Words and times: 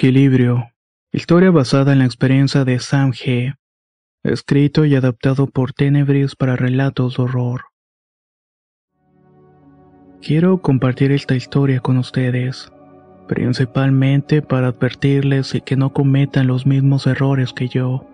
Equilibrio. 0.00 0.70
Historia 1.12 1.50
basada 1.50 1.92
en 1.92 1.98
la 1.98 2.04
experiencia 2.04 2.64
de 2.64 2.78
Sam 2.78 3.10
G. 3.10 3.56
Escrito 4.22 4.84
y 4.84 4.94
adaptado 4.94 5.48
por 5.48 5.72
Tenebris 5.72 6.36
para 6.36 6.54
relatos 6.54 7.16
de 7.16 7.24
horror. 7.24 7.62
Quiero 10.22 10.62
compartir 10.62 11.10
esta 11.10 11.34
historia 11.34 11.80
con 11.80 11.98
ustedes, 11.98 12.70
principalmente 13.26 14.40
para 14.40 14.68
advertirles 14.68 15.56
y 15.56 15.62
que 15.62 15.74
no 15.74 15.92
cometan 15.92 16.46
los 16.46 16.64
mismos 16.64 17.08
errores 17.08 17.52
que 17.52 17.66
yo. 17.66 18.06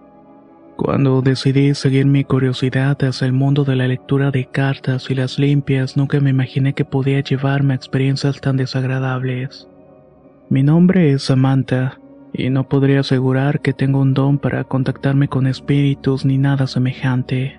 Cuando 0.79 1.21
decidí 1.21 1.75
seguir 1.75 2.07
mi 2.07 2.25
curiosidad 2.25 2.97
hacia 3.05 3.27
el 3.27 3.35
mundo 3.35 3.65
de 3.65 3.77
la 3.77 3.89
lectura 3.89 4.31
de 4.31 4.47
cartas 4.47 5.11
y 5.11 5.15
las 5.15 5.39
limpias, 5.39 5.99
nunca 5.99 6.19
me 6.19 6.31
imaginé 6.31 6.73
que 6.73 6.87
podía 6.87 7.21
llevarme 7.21 7.75
a 7.75 7.77
experiencias 7.77 8.41
tan 8.41 8.57
desagradables. 8.57 9.69
Mi 10.55 10.63
nombre 10.63 11.11
es 11.11 11.25
Samantha, 11.25 11.99
y 12.33 12.49
no 12.49 12.69
podría 12.69 13.01
asegurar 13.01 13.61
que 13.61 13.73
tengo 13.73 13.99
un 13.99 14.15
don 14.15 14.39
para 14.39 14.63
contactarme 14.63 15.27
con 15.27 15.49
espíritus 15.49 16.25
ni 16.25 16.39
nada 16.39 16.69
semejante. 16.69 17.59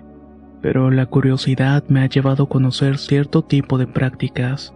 Pero 0.62 0.90
la 0.90 1.04
curiosidad 1.04 1.84
me 1.88 2.00
ha 2.00 2.06
llevado 2.06 2.44
a 2.44 2.48
conocer 2.48 2.96
cierto 2.96 3.42
tipo 3.42 3.76
de 3.76 3.86
prácticas, 3.86 4.72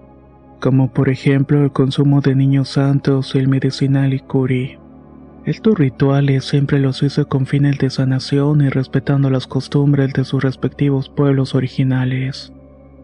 como 0.61 0.93
por 0.93 1.09
ejemplo 1.09 1.65
el 1.65 1.73
consumo 1.73 2.21
de 2.21 2.35
niños 2.35 2.69
santos 2.69 3.35
y 3.35 3.39
el 3.39 3.49
medicinal 3.49 4.12
Ikuri. 4.12 4.77
Estos 5.47 5.79
rituales 5.79 6.45
siempre 6.45 6.79
los 6.79 7.03
hice 7.03 7.25
con 7.25 7.47
fines 7.47 7.79
de 7.79 7.89
sanación 7.89 8.61
y 8.61 8.69
respetando 8.69 9.31
las 9.31 9.47
costumbres 9.47 10.12
de 10.12 10.25
sus 10.25 10.45
respectivos 10.45 11.09
pueblos 11.09 11.55
originales. 11.55 12.53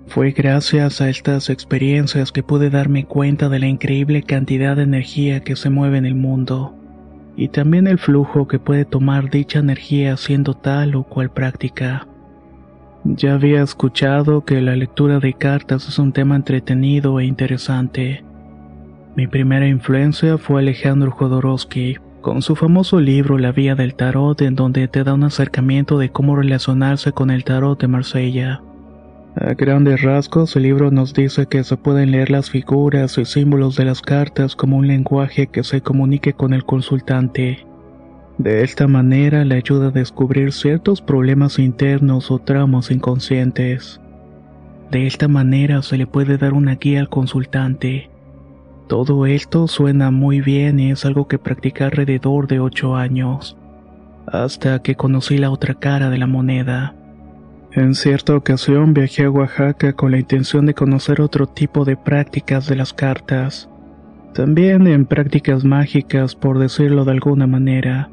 Fue 0.08 0.30
gracias 0.30 1.00
a 1.00 1.10
estas 1.10 1.50
experiencias 1.50 2.32
que 2.32 2.42
pude 2.42 2.70
darme 2.70 3.04
cuenta 3.04 3.48
de 3.48 3.58
la 3.58 3.66
increíble 3.66 4.22
cantidad 4.22 4.76
de 4.76 4.84
energía 4.84 5.40
que 5.40 5.56
se 5.56 5.68
mueve 5.68 5.98
en 5.98 6.06
el 6.06 6.14
mundo, 6.14 6.74
y 7.36 7.48
también 7.48 7.86
el 7.86 7.98
flujo 7.98 8.48
que 8.48 8.58
puede 8.58 8.84
tomar 8.84 9.30
dicha 9.30 9.58
energía 9.58 10.14
haciendo 10.14 10.54
tal 10.54 10.94
o 10.94 11.02
cual 11.02 11.30
práctica. 11.30 12.06
Ya 13.04 13.34
había 13.34 13.62
escuchado 13.62 14.44
que 14.44 14.60
la 14.60 14.74
lectura 14.74 15.20
de 15.20 15.34
cartas 15.34 15.88
es 15.88 15.98
un 15.98 16.12
tema 16.12 16.36
entretenido 16.36 17.20
e 17.20 17.24
interesante. 17.24 18.24
Mi 19.16 19.26
primera 19.26 19.68
influencia 19.68 20.38
fue 20.38 20.60
Alejandro 20.60 21.10
Jodorowsky, 21.10 21.98
con 22.20 22.42
su 22.42 22.56
famoso 22.56 23.00
libro 23.00 23.38
La 23.38 23.52
Vía 23.52 23.74
del 23.74 23.94
Tarot, 23.94 24.40
en 24.42 24.56
donde 24.56 24.88
te 24.88 25.04
da 25.04 25.14
un 25.14 25.24
acercamiento 25.24 25.98
de 25.98 26.10
cómo 26.10 26.36
relacionarse 26.36 27.12
con 27.12 27.30
el 27.30 27.44
tarot 27.44 27.80
de 27.80 27.86
Marsella. 27.86 28.62
A 29.38 29.52
grandes 29.52 30.00
rasgos, 30.00 30.56
el 30.56 30.62
libro 30.62 30.90
nos 30.90 31.12
dice 31.12 31.44
que 31.44 31.62
se 31.62 31.76
pueden 31.76 32.10
leer 32.10 32.30
las 32.30 32.48
figuras 32.48 33.18
y 33.18 33.26
símbolos 33.26 33.76
de 33.76 33.84
las 33.84 34.00
cartas 34.00 34.56
como 34.56 34.78
un 34.78 34.86
lenguaje 34.86 35.46
que 35.48 35.62
se 35.62 35.82
comunique 35.82 36.32
con 36.32 36.54
el 36.54 36.64
consultante. 36.64 37.66
De 38.38 38.64
esta 38.64 38.88
manera 38.88 39.44
le 39.44 39.56
ayuda 39.56 39.88
a 39.88 39.90
descubrir 39.90 40.52
ciertos 40.52 41.02
problemas 41.02 41.58
internos 41.58 42.30
o 42.30 42.38
traumas 42.38 42.90
inconscientes. 42.90 44.00
De 44.90 45.06
esta 45.06 45.28
manera 45.28 45.82
se 45.82 45.98
le 45.98 46.06
puede 46.06 46.38
dar 46.38 46.54
una 46.54 46.76
guía 46.76 47.00
al 47.00 47.10
consultante. 47.10 48.08
Todo 48.86 49.26
esto 49.26 49.68
suena 49.68 50.10
muy 50.10 50.40
bien 50.40 50.80
y 50.80 50.92
es 50.92 51.04
algo 51.04 51.28
que 51.28 51.38
practiqué 51.38 51.84
alrededor 51.84 52.46
de 52.46 52.60
8 52.60 52.96
años, 52.96 53.58
hasta 54.26 54.80
que 54.80 54.94
conocí 54.94 55.36
la 55.36 55.50
otra 55.50 55.74
cara 55.74 56.08
de 56.08 56.16
la 56.16 56.26
moneda. 56.26 56.95
En 57.72 57.94
cierta 57.94 58.34
ocasión 58.34 58.94
viajé 58.94 59.24
a 59.24 59.30
Oaxaca 59.30 59.92
con 59.92 60.10
la 60.10 60.18
intención 60.18 60.66
de 60.66 60.74
conocer 60.74 61.20
otro 61.20 61.46
tipo 61.46 61.84
de 61.84 61.96
prácticas 61.96 62.66
de 62.66 62.76
las 62.76 62.94
cartas. 62.94 63.68
También 64.32 64.86
en 64.86 65.04
prácticas 65.04 65.64
mágicas, 65.64 66.34
por 66.34 66.58
decirlo 66.58 67.04
de 67.04 67.12
alguna 67.12 67.46
manera. 67.46 68.08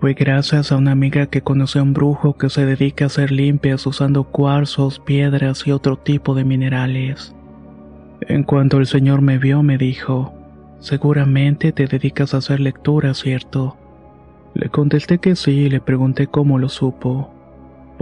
Fue 0.00 0.14
gracias 0.14 0.72
a 0.72 0.76
una 0.76 0.92
amiga 0.92 1.26
que 1.26 1.42
conocí 1.42 1.78
a 1.78 1.82
un 1.82 1.92
brujo 1.92 2.36
que 2.36 2.50
se 2.50 2.66
dedica 2.66 3.04
a 3.04 3.06
hacer 3.06 3.30
limpias 3.30 3.86
usando 3.86 4.24
cuarzos, 4.24 4.98
piedras 4.98 5.64
y 5.66 5.70
otro 5.70 5.96
tipo 5.96 6.34
de 6.34 6.44
minerales. 6.44 7.36
En 8.22 8.42
cuanto 8.42 8.78
el 8.78 8.86
señor 8.86 9.20
me 9.20 9.38
vio, 9.38 9.62
me 9.62 9.78
dijo, 9.78 10.32
seguramente 10.80 11.70
te 11.70 11.86
dedicas 11.86 12.34
a 12.34 12.38
hacer 12.38 12.58
lectura, 12.58 13.14
¿cierto? 13.14 13.76
Le 14.54 14.68
contesté 14.70 15.18
que 15.18 15.36
sí 15.36 15.52
y 15.52 15.70
le 15.70 15.80
pregunté 15.80 16.26
cómo 16.26 16.58
lo 16.58 16.68
supo 16.68 17.32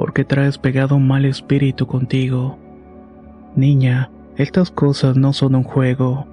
porque 0.00 0.24
traes 0.24 0.56
pegado 0.56 0.96
un 0.96 1.06
mal 1.06 1.26
espíritu 1.26 1.86
contigo. 1.86 2.58
Niña, 3.54 4.10
estas 4.38 4.70
cosas 4.70 5.18
no 5.18 5.34
son 5.34 5.54
un 5.54 5.62
juego. 5.62 6.26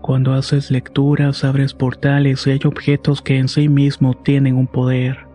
Cuando 0.00 0.32
haces 0.32 0.72
lecturas, 0.72 1.44
abres 1.44 1.74
portales 1.74 2.44
y 2.44 2.50
hay 2.50 2.60
objetos 2.64 3.22
que 3.22 3.38
en 3.38 3.46
sí 3.46 3.68
mismo 3.68 4.14
tienen 4.14 4.56
un 4.56 4.66
poder. 4.66 5.28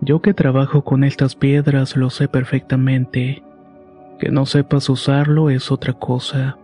Yo 0.00 0.20
que 0.20 0.34
trabajo 0.34 0.82
con 0.82 1.04
estas 1.04 1.36
piedras 1.36 1.96
lo 1.96 2.10
sé 2.10 2.26
perfectamente. 2.26 3.44
Que 4.18 4.30
no 4.30 4.44
sepas 4.44 4.88
usarlo 4.88 5.50
es 5.50 5.70
otra 5.70 5.92
cosa. 5.92 6.58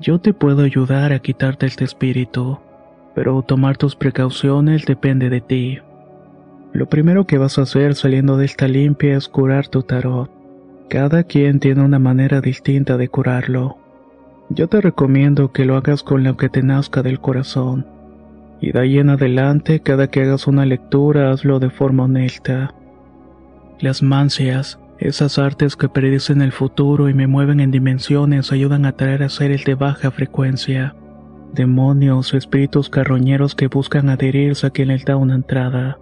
Yo 0.00 0.18
te 0.18 0.34
puedo 0.34 0.64
ayudar 0.64 1.12
a 1.12 1.20
quitarte 1.20 1.66
este 1.66 1.84
espíritu, 1.84 2.58
pero 3.14 3.40
tomar 3.42 3.76
tus 3.76 3.94
precauciones 3.94 4.86
depende 4.86 5.30
de 5.30 5.40
ti. 5.40 5.78
Lo 6.72 6.86
primero 6.86 7.26
que 7.26 7.36
vas 7.36 7.58
a 7.58 7.62
hacer 7.62 7.94
saliendo 7.94 8.38
de 8.38 8.46
esta 8.46 8.66
limpia 8.66 9.16
es 9.16 9.28
curar 9.28 9.68
tu 9.68 9.82
tarot. 9.82 10.30
Cada 10.88 11.24
quien 11.24 11.60
tiene 11.60 11.82
una 11.82 11.98
manera 11.98 12.40
distinta 12.40 12.96
de 12.96 13.08
curarlo. 13.08 13.76
Yo 14.48 14.68
te 14.68 14.80
recomiendo 14.80 15.52
que 15.52 15.64
lo 15.64 15.76
hagas 15.76 16.02
con 16.02 16.24
lo 16.24 16.36
que 16.36 16.48
te 16.48 16.62
nazca 16.62 17.02
del 17.02 17.20
corazón. 17.20 17.86
Y 18.60 18.72
de 18.72 18.80
ahí 18.80 18.98
en 18.98 19.10
adelante, 19.10 19.80
cada 19.80 20.08
que 20.08 20.22
hagas 20.22 20.46
una 20.46 20.64
lectura, 20.64 21.30
hazlo 21.30 21.58
de 21.58 21.70
forma 21.70 22.04
honesta. 22.04 22.74
Las 23.80 24.02
mancias, 24.02 24.78
esas 24.98 25.38
artes 25.38 25.76
que 25.76 25.88
predicen 25.88 26.42
el 26.42 26.52
futuro 26.52 27.08
y 27.08 27.14
me 27.14 27.26
mueven 27.26 27.60
en 27.60 27.70
dimensiones, 27.70 28.52
ayudan 28.52 28.86
a 28.86 28.90
atraer 28.90 29.24
a 29.24 29.28
seres 29.28 29.64
de 29.64 29.74
baja 29.74 30.10
frecuencia. 30.10 30.94
Demonios 31.52 32.32
o 32.32 32.36
espíritus 32.36 32.88
carroñeros 32.88 33.54
que 33.54 33.66
buscan 33.66 34.08
adherirse 34.08 34.66
a 34.66 34.70
quien 34.70 34.88
les 34.88 35.04
da 35.04 35.16
una 35.16 35.34
entrada. 35.34 35.98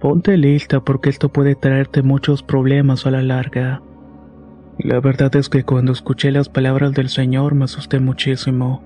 Ponte 0.00 0.38
lista 0.38 0.80
porque 0.80 1.10
esto 1.10 1.28
puede 1.28 1.54
traerte 1.54 2.02
muchos 2.02 2.42
problemas 2.42 3.06
a 3.06 3.10
la 3.10 3.20
larga. 3.20 3.82
La 4.78 4.98
verdad 4.98 5.36
es 5.36 5.50
que 5.50 5.62
cuando 5.62 5.92
escuché 5.92 6.30
las 6.30 6.48
palabras 6.48 6.92
del 6.92 7.10
Señor 7.10 7.54
me 7.54 7.64
asusté 7.64 8.00
muchísimo. 8.00 8.82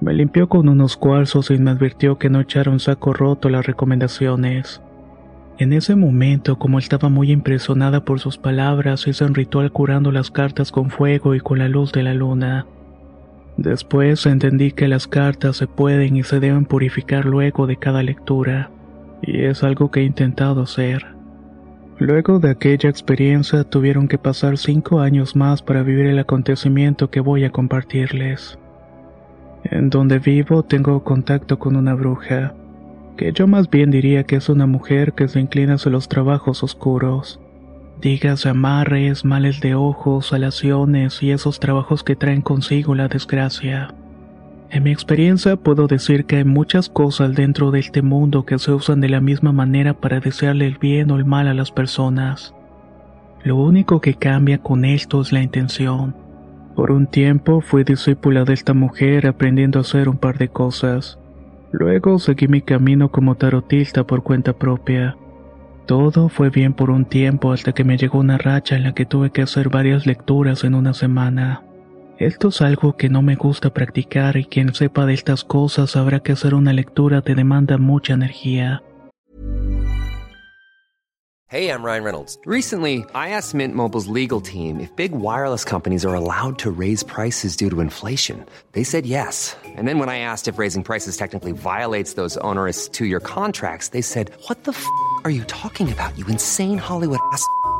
Me 0.00 0.12
limpió 0.12 0.48
con 0.48 0.68
unos 0.68 0.96
cuarzos 0.96 1.52
y 1.52 1.58
me 1.58 1.70
advirtió 1.70 2.18
que 2.18 2.28
no 2.28 2.40
echara 2.40 2.72
un 2.72 2.80
saco 2.80 3.12
roto 3.12 3.48
las 3.48 3.66
recomendaciones. 3.66 4.82
En 5.58 5.72
ese 5.72 5.94
momento, 5.94 6.58
como 6.58 6.80
estaba 6.80 7.08
muy 7.08 7.30
impresionada 7.30 8.04
por 8.04 8.18
sus 8.18 8.36
palabras, 8.36 9.06
hice 9.06 9.24
un 9.24 9.34
ritual 9.34 9.70
curando 9.70 10.10
las 10.10 10.32
cartas 10.32 10.72
con 10.72 10.90
fuego 10.90 11.36
y 11.36 11.40
con 11.40 11.60
la 11.60 11.68
luz 11.68 11.92
de 11.92 12.02
la 12.02 12.14
luna. 12.14 12.66
Después 13.56 14.26
entendí 14.26 14.72
que 14.72 14.88
las 14.88 15.06
cartas 15.06 15.56
se 15.56 15.68
pueden 15.68 16.16
y 16.16 16.24
se 16.24 16.40
deben 16.40 16.64
purificar 16.64 17.26
luego 17.26 17.68
de 17.68 17.76
cada 17.76 18.02
lectura, 18.04 18.70
y 19.22 19.44
es 19.44 19.62
algo 19.62 19.90
que 19.90 20.00
he 20.00 20.04
intentado 20.04 20.62
hacer. 20.62 21.06
Luego 21.98 22.38
de 22.38 22.50
aquella 22.50 22.88
experiencia 22.88 23.64
tuvieron 23.64 24.06
que 24.06 24.18
pasar 24.18 24.56
cinco 24.56 25.00
años 25.00 25.34
más 25.34 25.62
para 25.62 25.82
vivir 25.82 26.06
el 26.06 26.18
acontecimiento 26.20 27.10
que 27.10 27.20
voy 27.20 27.44
a 27.44 27.50
compartirles. 27.50 28.58
En 29.64 29.90
donde 29.90 30.20
vivo 30.20 30.62
tengo 30.62 31.02
contacto 31.02 31.58
con 31.58 31.74
una 31.74 31.94
bruja, 31.94 32.54
que 33.16 33.32
yo 33.32 33.48
más 33.48 33.68
bien 33.68 33.90
diría 33.90 34.22
que 34.22 34.36
es 34.36 34.48
una 34.48 34.66
mujer 34.66 35.12
que 35.12 35.26
se 35.26 35.40
inclina 35.40 35.74
hacia 35.74 35.90
los 35.90 36.08
trabajos 36.08 36.62
oscuros. 36.62 37.40
Digas 38.00 38.46
amarres, 38.46 39.24
males 39.24 39.60
de 39.60 39.74
ojos, 39.74 40.32
alaciones 40.32 41.20
y 41.20 41.32
esos 41.32 41.58
trabajos 41.58 42.04
que 42.04 42.14
traen 42.14 42.42
consigo 42.42 42.94
la 42.94 43.08
desgracia. 43.08 43.92
En 44.70 44.82
mi 44.82 44.90
experiencia 44.90 45.56
puedo 45.56 45.86
decir 45.86 46.26
que 46.26 46.36
hay 46.36 46.44
muchas 46.44 46.90
cosas 46.90 47.34
dentro 47.34 47.70
de 47.70 47.80
este 47.80 48.02
mundo 48.02 48.44
que 48.44 48.58
se 48.58 48.72
usan 48.72 49.00
de 49.00 49.08
la 49.08 49.20
misma 49.20 49.50
manera 49.50 49.94
para 49.94 50.20
desearle 50.20 50.66
el 50.66 50.76
bien 50.76 51.10
o 51.10 51.16
el 51.16 51.24
mal 51.24 51.48
a 51.48 51.54
las 51.54 51.70
personas. 51.70 52.54
Lo 53.42 53.56
único 53.56 54.02
que 54.02 54.14
cambia 54.14 54.58
con 54.58 54.84
esto 54.84 55.22
es 55.22 55.32
la 55.32 55.42
intención. 55.42 56.14
Por 56.76 56.90
un 56.90 57.06
tiempo 57.06 57.62
fui 57.62 57.82
discípula 57.82 58.44
de 58.44 58.52
esta 58.52 58.74
mujer 58.74 59.26
aprendiendo 59.26 59.78
a 59.78 59.82
hacer 59.82 60.06
un 60.08 60.18
par 60.18 60.36
de 60.36 60.48
cosas. 60.48 61.18
Luego 61.72 62.18
seguí 62.18 62.46
mi 62.46 62.60
camino 62.60 63.10
como 63.10 63.36
tarotista 63.36 64.06
por 64.06 64.22
cuenta 64.22 64.52
propia. 64.52 65.16
Todo 65.86 66.28
fue 66.28 66.50
bien 66.50 66.74
por 66.74 66.90
un 66.90 67.06
tiempo 67.06 67.52
hasta 67.52 67.72
que 67.72 67.84
me 67.84 67.96
llegó 67.96 68.18
una 68.18 68.36
racha 68.36 68.76
en 68.76 68.82
la 68.82 68.92
que 68.92 69.06
tuve 69.06 69.30
que 69.30 69.40
hacer 69.40 69.70
varias 69.70 70.06
lecturas 70.06 70.62
en 70.64 70.74
una 70.74 70.92
semana. 70.92 71.62
Esto 72.18 72.48
es 72.48 72.60
algo 72.62 72.96
que 72.96 73.08
no 73.08 73.22
me 73.22 73.36
gusta 73.36 73.70
practicar 73.72 74.36
y 74.36 74.44
quien 74.44 74.74
sepa 74.74 75.06
de 75.06 75.14
estas 75.14 75.44
cosas 75.44 75.92
sabrá 75.92 76.18
que 76.18 76.32
hacer 76.32 76.52
una 76.52 76.72
lectura 76.72 77.22
te 77.22 77.36
demanda 77.36 77.78
mucha 77.78 78.14
energía. 78.14 78.82
Hey, 81.50 81.70
I'm 81.70 81.82
Ryan 81.82 82.04
Reynolds. 82.04 82.38
Recently, 82.44 83.06
I 83.14 83.30
asked 83.30 83.54
Mint 83.54 83.74
Mobile's 83.74 84.08
legal 84.08 84.42
team 84.42 84.80
if 84.80 84.94
big 84.96 85.12
wireless 85.12 85.64
companies 85.64 86.04
are 86.04 86.14
allowed 86.14 86.58
to 86.58 86.70
raise 86.70 87.02
prices 87.04 87.56
due 87.56 87.70
to 87.70 87.80
inflation. 87.80 88.44
They 88.72 88.84
said 88.84 89.06
yes. 89.06 89.56
And 89.64 89.86
then 89.86 89.98
when 89.98 90.10
I 90.10 90.18
asked 90.18 90.48
if 90.48 90.58
raising 90.58 90.82
prices 90.82 91.16
technically 91.16 91.52
violates 91.52 92.14
those 92.14 92.36
onerous 92.38 92.88
two 92.88 93.06
year 93.06 93.20
contracts, 93.20 93.90
they 93.90 94.02
said, 94.02 94.30
What 94.48 94.64
the 94.64 94.72
f 94.72 94.84
are 95.24 95.30
you 95.30 95.44
talking 95.44 95.90
about, 95.90 96.18
you 96.18 96.26
insane 96.26 96.78
Hollywood 96.78 97.20
ass? 97.32 97.42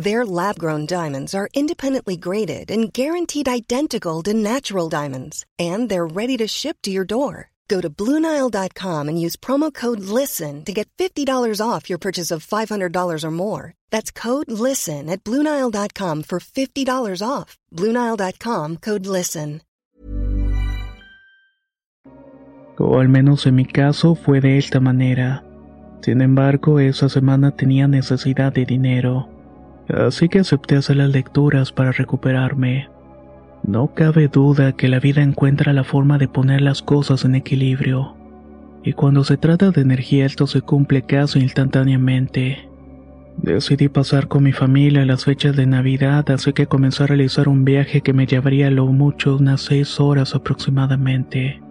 Their 0.00 0.24
lab 0.24 0.58
grown 0.58 0.86
diamonds 0.86 1.34
are 1.34 1.50
independently 1.52 2.16
graded 2.16 2.70
and 2.70 2.90
guaranteed 2.90 3.46
identical 3.46 4.22
to 4.22 4.32
natural 4.32 4.88
diamonds, 4.88 5.44
and 5.58 5.90
they're 5.90 6.06
ready 6.06 6.38
to 6.38 6.48
ship 6.48 6.78
to 6.84 6.90
your 6.90 7.04
door. 7.04 7.50
Go 7.68 7.82
to 7.82 7.90
BlueNile.com 7.90 9.08
and 9.08 9.20
use 9.20 9.36
promo 9.36 9.70
code 9.72 10.00
LISTEN 10.00 10.64
to 10.64 10.72
get 10.72 10.88
$50 10.96 11.60
off 11.60 11.90
your 11.90 11.98
purchase 11.98 12.30
of 12.30 12.46
$500 12.46 13.22
or 13.22 13.30
more. 13.30 13.74
That's 13.90 14.10
code 14.10 14.50
LISTEN 14.50 15.10
at 15.10 15.22
BlueNile.com 15.22 16.22
for 16.22 16.40
$50 16.40 17.22
off. 17.22 17.58
BlueNile.com 17.70 18.78
code 18.78 19.06
LISTEN. 19.06 19.60
O 22.78 22.98
al 22.98 23.08
menos 23.08 23.44
en 23.44 23.54
mi 23.54 23.66
caso 23.66 24.14
fue 24.14 24.40
de 24.40 24.56
esta 24.56 24.80
manera. 24.80 25.44
Sin 26.00 26.22
embargo, 26.22 26.80
esa 26.80 27.10
semana 27.10 27.50
tenía 27.54 27.86
necesidad 27.86 28.54
de 28.54 28.64
dinero, 28.64 29.28
así 29.94 30.28
que 30.28 30.40
acepté 30.40 30.76
hacer 30.76 30.96
las 30.96 31.10
lecturas 31.10 31.72
para 31.72 31.92
recuperarme. 31.92 32.88
No 33.62 33.94
cabe 33.94 34.28
duda 34.28 34.72
que 34.72 34.88
la 34.88 35.00
vida 35.00 35.22
encuentra 35.22 35.72
la 35.72 35.84
forma 35.84 36.18
de 36.18 36.28
poner 36.28 36.62
las 36.62 36.82
cosas 36.82 37.24
en 37.24 37.34
equilibrio, 37.34 38.16
y 38.82 38.94
cuando 38.94 39.24
se 39.24 39.36
trata 39.36 39.70
de 39.70 39.82
energía 39.82 40.24
esto 40.26 40.46
se 40.46 40.62
cumple 40.62 41.02
casi 41.02 41.40
instantáneamente. 41.40 42.70
Decidí 43.36 43.88
pasar 43.88 44.28
con 44.28 44.42
mi 44.42 44.52
familia 44.52 45.04
las 45.04 45.24
fechas 45.24 45.56
de 45.56 45.66
Navidad, 45.66 46.30
así 46.30 46.52
que 46.52 46.66
comencé 46.66 47.04
a 47.04 47.06
realizar 47.06 47.48
un 47.48 47.64
viaje 47.64 48.02
que 48.02 48.12
me 48.12 48.26
llevaría 48.26 48.70
lo 48.70 48.86
mucho 48.86 49.36
unas 49.36 49.62
seis 49.62 49.98
horas 50.00 50.34
aproximadamente. 50.34 51.62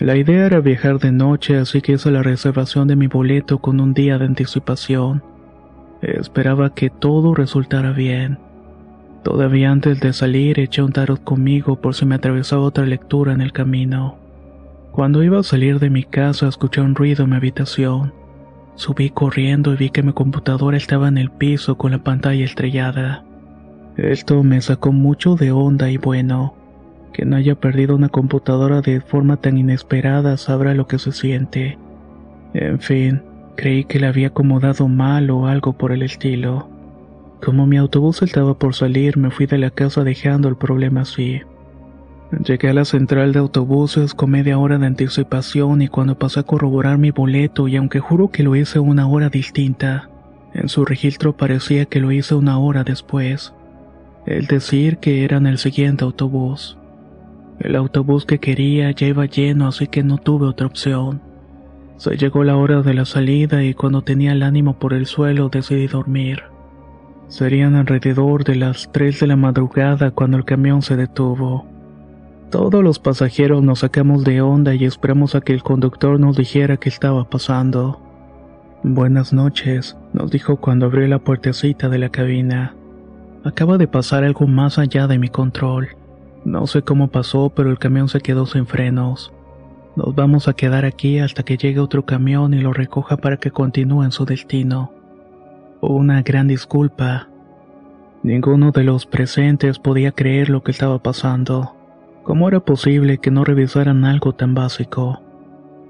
La 0.00 0.16
idea 0.16 0.46
era 0.46 0.60
viajar 0.60 0.98
de 0.98 1.12
noche, 1.12 1.56
así 1.56 1.80
que 1.80 1.92
hice 1.92 2.10
la 2.10 2.22
reservación 2.22 2.88
de 2.88 2.96
mi 2.96 3.08
boleto 3.08 3.58
con 3.58 3.80
un 3.80 3.94
día 3.94 4.18
de 4.18 4.26
anticipación. 4.26 5.22
Esperaba 6.02 6.74
que 6.74 6.90
todo 6.90 7.34
resultara 7.34 7.92
bien. 7.92 8.38
Todavía 9.24 9.70
antes 9.70 10.00
de 10.00 10.12
salir 10.12 10.60
eché 10.60 10.82
un 10.82 10.92
tarot 10.92 11.22
conmigo 11.22 11.80
por 11.80 11.94
si 11.94 12.06
me 12.06 12.14
atravesaba 12.14 12.62
otra 12.62 12.86
lectura 12.86 13.32
en 13.32 13.40
el 13.40 13.52
camino. 13.52 14.16
Cuando 14.92 15.22
iba 15.22 15.40
a 15.40 15.42
salir 15.42 15.80
de 15.80 15.90
mi 15.90 16.04
casa 16.04 16.48
escuché 16.48 16.80
un 16.80 16.94
ruido 16.94 17.24
en 17.24 17.30
mi 17.30 17.36
habitación. 17.36 18.12
Subí 18.76 19.10
corriendo 19.10 19.74
y 19.74 19.76
vi 19.76 19.90
que 19.90 20.04
mi 20.04 20.12
computadora 20.12 20.76
estaba 20.76 21.08
en 21.08 21.18
el 21.18 21.30
piso 21.30 21.76
con 21.76 21.90
la 21.90 21.98
pantalla 21.98 22.44
estrellada. 22.44 23.24
Esto 23.96 24.44
me 24.44 24.60
sacó 24.60 24.92
mucho 24.92 25.34
de 25.34 25.50
onda 25.50 25.90
y 25.90 25.96
bueno, 25.96 26.54
que 27.12 27.24
no 27.24 27.34
haya 27.34 27.56
perdido 27.56 27.96
una 27.96 28.08
computadora 28.08 28.80
de 28.80 29.00
forma 29.00 29.36
tan 29.38 29.58
inesperada 29.58 30.36
sabrá 30.36 30.74
lo 30.74 30.86
que 30.86 31.00
se 31.00 31.10
siente. 31.10 31.76
En 32.54 32.78
fin, 32.78 33.22
creí 33.58 33.82
que 33.82 33.98
la 33.98 34.10
había 34.10 34.28
acomodado 34.28 34.86
mal 34.86 35.30
o 35.30 35.48
algo 35.48 35.72
por 35.72 35.90
el 35.90 36.02
estilo. 36.02 36.68
Como 37.44 37.66
mi 37.66 37.76
autobús 37.76 38.22
estaba 38.22 38.56
por 38.56 38.76
salir, 38.76 39.16
me 39.16 39.32
fui 39.32 39.46
de 39.46 39.58
la 39.58 39.70
casa 39.70 40.04
dejando 40.04 40.48
el 40.48 40.54
problema 40.54 41.00
así. 41.00 41.40
Llegué 42.44 42.68
a 42.68 42.72
la 42.72 42.84
central 42.84 43.32
de 43.32 43.40
autobuses 43.40 44.14
con 44.14 44.30
media 44.30 44.58
hora 44.58 44.78
de 44.78 44.86
anticipación 44.86 45.82
y 45.82 45.88
cuando 45.88 46.16
pasé 46.16 46.38
a 46.38 46.42
corroborar 46.44 46.98
mi 46.98 47.10
boleto 47.10 47.66
y 47.66 47.74
aunque 47.74 47.98
juro 47.98 48.30
que 48.30 48.44
lo 48.44 48.54
hice 48.54 48.78
una 48.78 49.08
hora 49.08 49.28
distinta, 49.28 50.08
en 50.54 50.68
su 50.68 50.84
registro 50.84 51.36
parecía 51.36 51.84
que 51.86 51.98
lo 51.98 52.12
hice 52.12 52.36
una 52.36 52.60
hora 52.60 52.84
después. 52.84 53.54
El 54.24 54.46
decir 54.46 54.98
que 54.98 55.24
era 55.24 55.38
en 55.38 55.48
el 55.48 55.58
siguiente 55.58 56.04
autobús. 56.04 56.78
El 57.58 57.74
autobús 57.74 58.24
que 58.24 58.38
quería 58.38 58.92
ya 58.92 59.08
iba 59.08 59.26
lleno 59.26 59.66
así 59.66 59.88
que 59.88 60.04
no 60.04 60.18
tuve 60.18 60.46
otra 60.46 60.68
opción. 60.68 61.27
Se 61.98 62.16
llegó 62.16 62.44
la 62.44 62.56
hora 62.56 62.82
de 62.82 62.94
la 62.94 63.04
salida 63.04 63.64
y 63.64 63.74
cuando 63.74 64.02
tenía 64.02 64.30
el 64.30 64.44
ánimo 64.44 64.78
por 64.78 64.92
el 64.92 65.06
suelo 65.06 65.48
decidí 65.48 65.88
dormir. 65.88 66.44
Serían 67.26 67.74
alrededor 67.74 68.44
de 68.44 68.54
las 68.54 68.88
3 68.92 69.18
de 69.18 69.26
la 69.26 69.34
madrugada 69.34 70.12
cuando 70.12 70.36
el 70.36 70.44
camión 70.44 70.80
se 70.80 70.94
detuvo. 70.94 71.66
Todos 72.52 72.84
los 72.84 73.00
pasajeros 73.00 73.64
nos 73.64 73.80
sacamos 73.80 74.22
de 74.22 74.40
onda 74.40 74.76
y 74.76 74.84
esperamos 74.84 75.34
a 75.34 75.40
que 75.40 75.52
el 75.52 75.64
conductor 75.64 76.20
nos 76.20 76.36
dijera 76.36 76.76
qué 76.76 76.88
estaba 76.88 77.28
pasando. 77.28 78.00
Buenas 78.84 79.32
noches, 79.32 79.96
nos 80.12 80.30
dijo 80.30 80.58
cuando 80.58 80.86
abrió 80.86 81.08
la 81.08 81.18
puertecita 81.18 81.88
de 81.88 81.98
la 81.98 82.10
cabina. 82.10 82.76
Acaba 83.42 83.76
de 83.76 83.88
pasar 83.88 84.22
algo 84.22 84.46
más 84.46 84.78
allá 84.78 85.08
de 85.08 85.18
mi 85.18 85.30
control. 85.30 85.88
No 86.44 86.68
sé 86.68 86.82
cómo 86.82 87.08
pasó, 87.08 87.50
pero 87.50 87.70
el 87.70 87.78
camión 87.80 88.08
se 88.08 88.20
quedó 88.20 88.46
sin 88.46 88.66
frenos. 88.66 89.32
Nos 89.98 90.14
vamos 90.14 90.46
a 90.46 90.52
quedar 90.52 90.84
aquí 90.84 91.18
hasta 91.18 91.42
que 91.42 91.56
llegue 91.56 91.80
otro 91.80 92.04
camión 92.04 92.54
y 92.54 92.60
lo 92.60 92.72
recoja 92.72 93.16
para 93.16 93.36
que 93.36 93.50
continúe 93.50 94.04
en 94.04 94.12
su 94.12 94.24
destino. 94.24 94.92
Una 95.80 96.22
gran 96.22 96.46
disculpa. 96.46 97.28
Ninguno 98.22 98.70
de 98.70 98.84
los 98.84 99.06
presentes 99.06 99.80
podía 99.80 100.12
creer 100.12 100.50
lo 100.50 100.62
que 100.62 100.70
estaba 100.70 101.02
pasando. 101.02 101.74
¿Cómo 102.22 102.46
era 102.46 102.60
posible 102.60 103.18
que 103.18 103.32
no 103.32 103.42
revisaran 103.42 104.04
algo 104.04 104.36
tan 104.36 104.54
básico? 104.54 105.20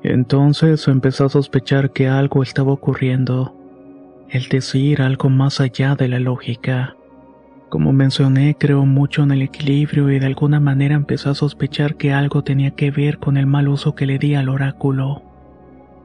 Entonces 0.02 0.88
empezó 0.88 1.26
a 1.26 1.28
sospechar 1.28 1.90
que 1.90 2.08
algo 2.08 2.42
estaba 2.42 2.72
ocurriendo. 2.72 3.54
El 4.30 4.48
decir 4.48 5.02
algo 5.02 5.28
más 5.28 5.60
allá 5.60 5.96
de 5.96 6.08
la 6.08 6.18
lógica. 6.18 6.96
Como 7.68 7.92
mencioné, 7.92 8.56
creo 8.58 8.86
mucho 8.86 9.22
en 9.22 9.30
el 9.30 9.42
equilibrio 9.42 10.10
y 10.10 10.18
de 10.18 10.26
alguna 10.26 10.58
manera 10.58 10.94
empecé 10.94 11.28
a 11.28 11.34
sospechar 11.34 11.96
que 11.96 12.12
algo 12.12 12.42
tenía 12.42 12.70
que 12.70 12.90
ver 12.90 13.18
con 13.18 13.36
el 13.36 13.46
mal 13.46 13.68
uso 13.68 13.94
que 13.94 14.06
le 14.06 14.18
di 14.18 14.34
al 14.34 14.48
oráculo. 14.48 15.22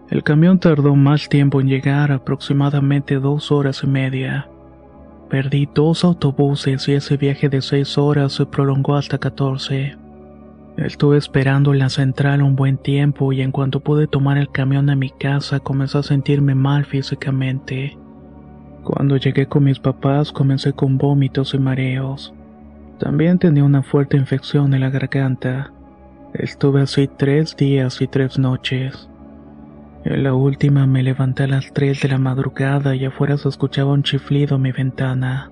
El 0.10 0.24
camión 0.24 0.60
tardó 0.60 0.96
más 0.96 1.30
tiempo 1.30 1.62
en 1.62 1.70
llegar, 1.70 2.12
aproximadamente 2.12 3.16
dos 3.16 3.50
horas 3.52 3.82
y 3.84 3.88
media. 3.88 4.50
Perdí 5.30 5.70
dos 5.74 6.04
autobuses 6.04 6.88
y 6.90 6.94
ese 6.94 7.16
viaje 7.16 7.48
de 7.48 7.62
seis 7.62 7.98
horas 7.98 8.34
se 8.34 8.46
prolongó 8.46 8.96
hasta 8.96 9.18
catorce. 9.18 9.96
Estuve 10.76 11.18
esperando 11.18 11.72
en 11.72 11.80
la 11.80 11.90
central 11.90 12.42
un 12.42 12.58
buen 12.58 12.78
tiempo 12.78 13.32
y 13.32 13.42
en 13.42 13.52
cuanto 13.52 13.80
pude 13.80 14.08
tomar 14.08 14.38
el 14.38 14.50
camión 14.52 14.90
a 14.90 14.96
mi 14.96 15.12
casa 15.12 15.62
comencé 15.62 15.98
a 15.98 16.04
sentirme 16.04 16.56
mal 16.56 16.84
físicamente. 16.86 17.98
Cuando 18.84 19.16
llegué 19.16 19.48
con 19.48 19.64
mis 19.64 19.80
papás 19.80 20.32
comencé 20.32 20.74
con 20.74 20.98
vómitos 20.98 21.54
y 21.54 21.58
mareos. 21.58 22.34
También 23.00 23.40
tenía 23.40 23.64
una 23.64 23.82
fuerte 23.82 24.18
infección 24.18 24.74
en 24.74 24.82
la 24.82 24.90
garganta. 24.90 25.72
Estuve 26.34 26.82
así 26.82 27.08
tres 27.08 27.56
días 27.56 28.02
y 28.02 28.08
tres 28.08 28.38
noches. 28.38 29.10
En 30.04 30.24
la 30.24 30.34
última 30.34 30.86
me 30.86 31.02
levanté 31.02 31.44
a 31.44 31.48
las 31.48 31.72
tres 31.72 32.02
de 32.02 32.10
la 32.10 32.18
madrugada 32.18 32.94
y 32.96 33.06
afuera 33.06 33.38
se 33.38 33.48
escuchaba 33.48 33.94
un 33.94 34.04
chiflido 34.04 34.58
en 34.58 34.64
mi 34.64 34.72
ventana. 34.74 35.50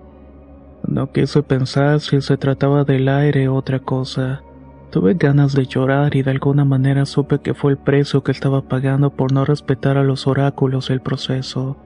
No 0.85 1.11
quise 1.11 1.41
pensar 1.41 2.01
si 2.01 2.19
se 2.19 2.35
trataba 2.35 2.83
del 2.83 3.07
aire 3.07 3.47
o 3.47 3.55
otra 3.55 3.79
cosa. 3.79 4.41
Tuve 4.89 5.13
ganas 5.13 5.53
de 5.53 5.65
llorar 5.65 6.17
y 6.17 6.21
de 6.21 6.31
alguna 6.31 6.65
manera 6.65 7.05
supe 7.05 7.39
que 7.39 7.53
fue 7.53 7.71
el 7.71 7.77
precio 7.77 8.23
que 8.23 8.33
estaba 8.33 8.61
pagando 8.63 9.09
por 9.09 9.31
no 9.31 9.45
respetar 9.45 9.97
a 9.97 10.03
los 10.03 10.27
oráculos 10.27 10.89
el 10.89 10.99
proceso. 10.99 11.77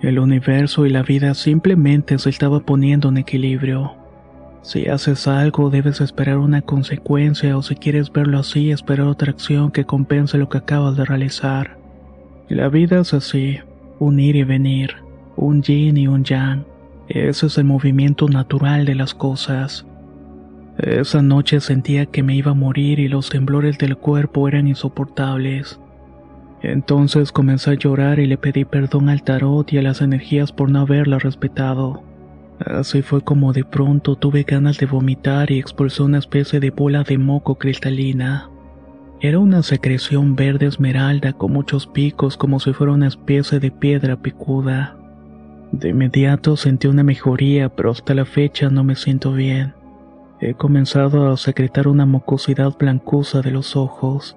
El 0.00 0.20
universo 0.20 0.86
y 0.86 0.90
la 0.90 1.02
vida 1.02 1.34
simplemente 1.34 2.18
se 2.18 2.30
estaba 2.30 2.60
poniendo 2.60 3.08
en 3.08 3.16
equilibrio. 3.16 3.94
Si 4.62 4.86
haces 4.86 5.26
algo 5.26 5.70
debes 5.70 6.00
esperar 6.00 6.38
una 6.38 6.62
consecuencia 6.62 7.56
o 7.56 7.62
si 7.62 7.74
quieres 7.74 8.12
verlo 8.12 8.38
así 8.38 8.70
esperar 8.70 9.08
otra 9.08 9.32
acción 9.32 9.72
que 9.72 9.86
compense 9.86 10.38
lo 10.38 10.48
que 10.48 10.58
acabas 10.58 10.96
de 10.96 11.04
realizar. 11.04 11.78
La 12.48 12.68
vida 12.68 13.00
es 13.00 13.12
así, 13.12 13.58
un 13.98 14.20
ir 14.20 14.36
y 14.36 14.44
venir, 14.44 14.96
un 15.36 15.62
yin 15.62 15.96
y 15.96 16.06
un 16.06 16.22
yang. 16.22 16.64
Ese 17.08 17.46
es 17.46 17.58
el 17.58 17.64
movimiento 17.64 18.28
natural 18.28 18.84
de 18.84 18.94
las 18.94 19.14
cosas. 19.14 19.84
Esa 20.78 21.22
noche 21.22 21.60
sentía 21.60 22.06
que 22.06 22.22
me 22.22 22.36
iba 22.36 22.52
a 22.52 22.54
morir 22.54 23.00
y 23.00 23.08
los 23.08 23.30
temblores 23.30 23.78
del 23.78 23.96
cuerpo 23.96 24.46
eran 24.46 24.68
insoportables. 24.68 25.80
Entonces 26.62 27.32
comencé 27.32 27.70
a 27.70 27.74
llorar 27.74 28.18
y 28.18 28.26
le 28.26 28.36
pedí 28.36 28.64
perdón 28.64 29.08
al 29.08 29.22
tarot 29.22 29.72
y 29.72 29.78
a 29.78 29.82
las 29.82 30.00
energías 30.00 30.52
por 30.52 30.70
no 30.70 30.80
haberla 30.80 31.18
respetado. 31.18 32.02
Así 32.64 33.02
fue 33.02 33.22
como 33.22 33.52
de 33.52 33.64
pronto 33.64 34.16
tuve 34.16 34.42
ganas 34.42 34.78
de 34.78 34.86
vomitar 34.86 35.50
y 35.52 35.58
expulsó 35.58 36.04
una 36.04 36.18
especie 36.18 36.58
de 36.58 36.70
bola 36.70 37.04
de 37.04 37.16
moco 37.16 37.54
cristalina. 37.54 38.50
Era 39.20 39.38
una 39.38 39.62
secreción 39.62 40.34
verde 40.34 40.66
esmeralda 40.66 41.32
con 41.32 41.52
muchos 41.52 41.86
picos 41.86 42.36
como 42.36 42.58
si 42.58 42.72
fuera 42.72 42.92
una 42.92 43.08
especie 43.08 43.60
de 43.60 43.70
piedra 43.70 44.16
picuda. 44.16 44.96
De 45.72 45.90
inmediato 45.90 46.56
sentí 46.56 46.88
una 46.88 47.02
mejoría, 47.02 47.68
pero 47.68 47.90
hasta 47.90 48.14
la 48.14 48.24
fecha 48.24 48.70
no 48.70 48.84
me 48.84 48.96
siento 48.96 49.32
bien. 49.32 49.74
He 50.40 50.54
comenzado 50.54 51.30
a 51.30 51.36
secretar 51.36 51.88
una 51.88 52.06
mucosidad 52.06 52.76
blancuza 52.78 53.42
de 53.42 53.50
los 53.50 53.76
ojos. 53.76 54.36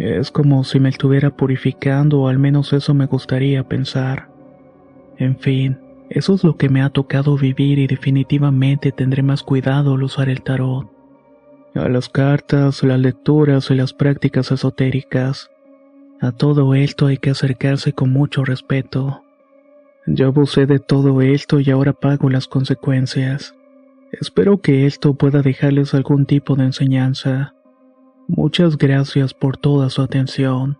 Es 0.00 0.30
como 0.30 0.64
si 0.64 0.80
me 0.80 0.88
estuviera 0.88 1.28
purificando, 1.28 2.20
o 2.20 2.28
al 2.28 2.38
menos 2.38 2.72
eso 2.72 2.94
me 2.94 3.04
gustaría 3.04 3.64
pensar. 3.64 4.30
En 5.18 5.38
fin, 5.38 5.78
eso 6.08 6.34
es 6.34 6.42
lo 6.42 6.56
que 6.56 6.70
me 6.70 6.80
ha 6.80 6.88
tocado 6.88 7.36
vivir 7.36 7.78
y 7.78 7.86
definitivamente 7.86 8.92
tendré 8.92 9.22
más 9.22 9.42
cuidado 9.42 9.92
al 9.94 10.02
usar 10.02 10.30
el 10.30 10.40
tarot. 10.40 10.90
A 11.74 11.86
las 11.90 12.08
cartas, 12.08 12.82
las 12.82 12.98
lecturas 12.98 13.70
y 13.70 13.74
las 13.74 13.92
prácticas 13.92 14.50
esotéricas. 14.50 15.50
A 16.18 16.32
todo 16.32 16.74
esto 16.74 17.06
hay 17.06 17.18
que 17.18 17.30
acercarse 17.30 17.92
con 17.92 18.10
mucho 18.10 18.42
respeto. 18.42 19.22
Yo 20.06 20.28
abusé 20.28 20.64
de 20.64 20.78
todo 20.78 21.20
esto 21.20 21.60
y 21.60 21.70
ahora 21.70 21.92
pago 21.92 22.30
las 22.30 22.48
consecuencias. 22.48 23.54
Espero 24.12 24.62
que 24.62 24.86
esto 24.86 25.12
pueda 25.12 25.42
dejarles 25.42 25.92
algún 25.92 26.24
tipo 26.24 26.56
de 26.56 26.64
enseñanza. 26.64 27.54
Muchas 28.36 28.78
gracias 28.78 29.34
por 29.34 29.56
toda 29.56 29.90
su 29.90 30.02
atención. 30.02 30.79